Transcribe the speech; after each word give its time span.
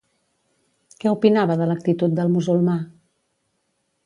Què 1.03 1.11
opinava 1.17 1.57
de 1.61 1.67
l'actitud 1.73 2.19
del 2.21 2.35
musulmà? 2.39 2.81